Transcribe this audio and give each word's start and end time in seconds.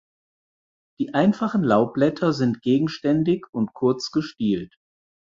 Die 0.99 1.13
einfachen 1.13 1.61
Laubblätter 1.63 2.33
sind 2.33 2.63
gegenständig 2.63 3.45
und 3.53 3.73
kurz 3.75 4.09
gestielt. 4.09 4.75